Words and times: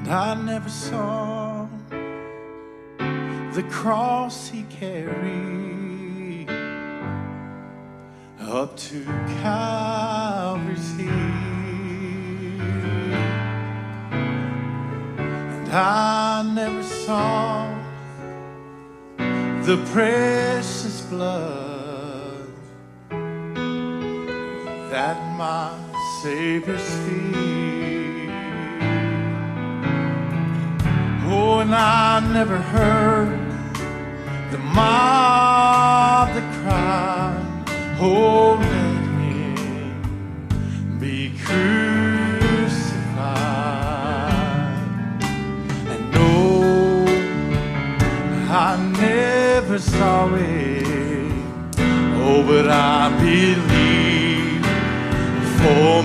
And 0.00 0.08
I 0.08 0.34
never 0.34 0.68
saw 0.68 1.66
the 3.52 3.62
cross 3.70 4.48
he 4.48 4.62
carried 4.64 6.48
up 8.40 8.76
to 8.76 9.04
Calvary's. 9.42 10.90
And 15.60 15.68
I 15.72 16.42
never 16.54 16.82
saw 16.82 17.68
the 19.62 19.76
precious 19.92 21.02
blood 21.02 22.48
that 24.90 25.16
my 25.36 25.89
Savior's 26.22 26.90
feet. 27.06 28.28
Oh, 31.24 31.60
and 31.60 31.74
I 31.74 32.20
never 32.20 32.58
heard 32.58 33.40
the 34.50 34.58
mob 34.58 36.28
that 36.34 36.46
cried, 36.60 37.40
Oh, 37.98 38.58
let 38.60 39.00
him 39.22 40.02
be 41.00 41.32
crucified. 41.42 42.44
And 45.88 46.10
no, 46.12 47.06
I 48.50 48.76
never 49.00 49.78
saw 49.78 50.34
it. 50.34 50.84
Oh, 52.22 52.42
but 52.46 52.68
I 52.68 53.08
believe 53.22 53.80
for 55.62 55.99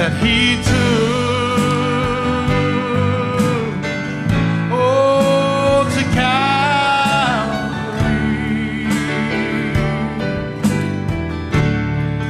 that 0.00 0.16
he 0.24 0.56
took, 0.64 0.72
oh, 4.72 5.84
to 5.94 6.02
Calvary. 6.16 6.40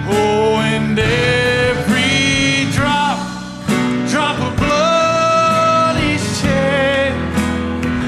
Oh, 0.08 0.58
and 0.74 0.98
every 0.98 2.66
drop, 2.72 3.18
drop 4.10 4.36
of 4.40 4.52
blood 4.58 5.94
he 6.02 6.18
shed. 6.18 7.14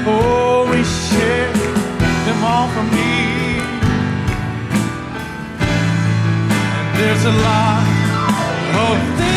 Oh, 0.05 0.67
he 0.75 0.83
shed 0.83 1.55
them 2.25 2.43
all 2.43 2.67
for 2.75 2.83
me. 2.97 3.63
And 6.75 6.87
there's 6.99 7.23
a 7.23 7.31
lot 7.31 7.87
of 8.75 8.97
things 9.17 9.32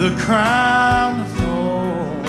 the 0.00 0.16
crown 0.16 1.20
of 1.20 1.28
thorns. 1.32 2.28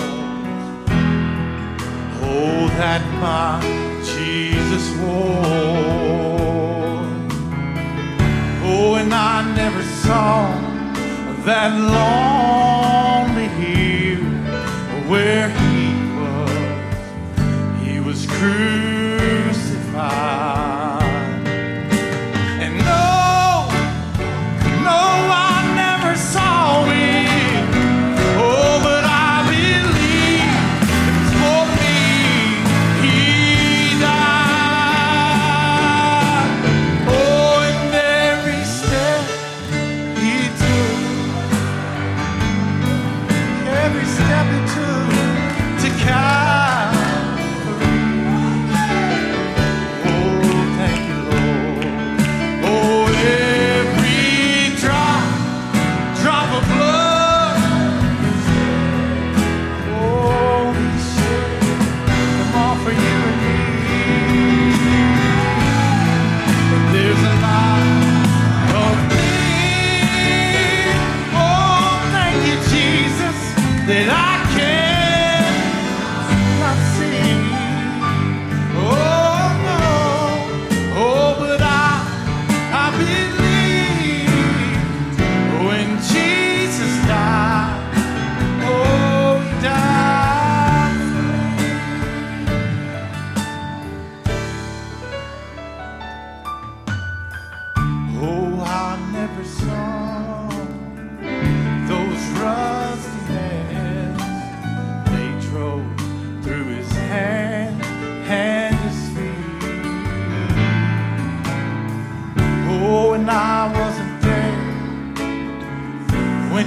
Oh, 2.20 2.68
that 2.76 3.02
my 3.18 3.62
Jesus 4.04 4.84
wore. 4.98 5.40
Oh, 8.62 8.96
and 9.00 9.14
I 9.14 9.54
never 9.56 9.82
saw 10.04 10.52
that 11.46 11.72
lonely 11.72 12.21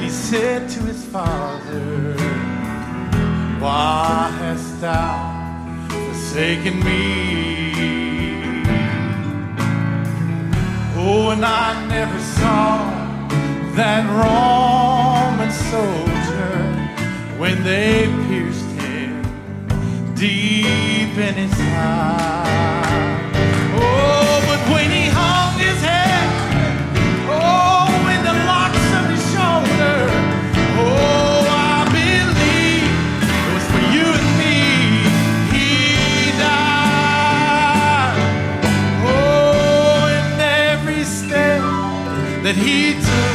he 0.05 0.11
said 0.11 0.69
to 0.69 0.81
his 0.81 1.03
father, 1.05 2.13
Why 3.59 4.31
hast 4.37 4.79
thou 4.79 5.87
forsaken 5.89 6.77
me? 6.83 7.73
Oh, 10.95 11.31
and 11.31 11.43
I 11.43 11.87
never 11.87 12.19
saw 12.19 12.85
that 13.79 14.03
Roman 14.21 15.51
soldier 15.73 16.53
when 17.39 17.63
they 17.63 18.05
pierced 18.27 18.69
him 18.81 19.23
deep 20.13 21.17
in 21.17 21.33
his 21.33 21.57
side. 21.57 22.44
That 42.45 42.56
he 42.56 42.94
took, 42.94 43.34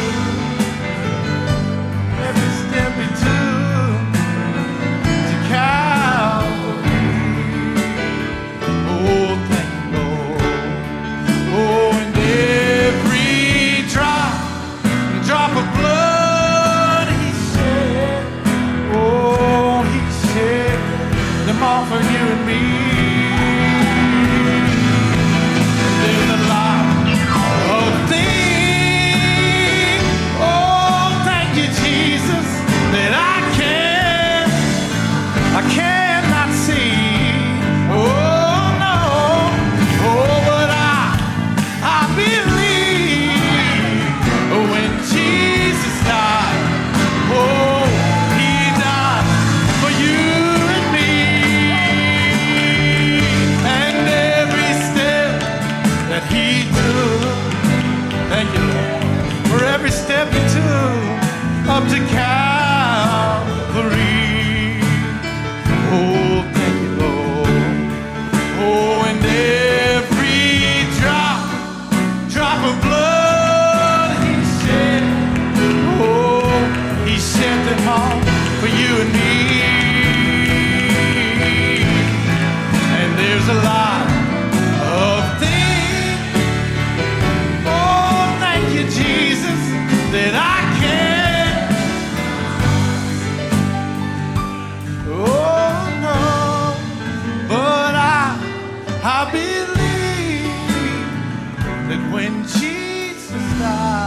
Jesus 102.59 103.59
died. 103.61 104.00